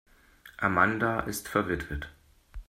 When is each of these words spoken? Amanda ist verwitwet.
Amanda 0.57 1.19
ist 1.27 1.47
verwitwet. 1.47 2.09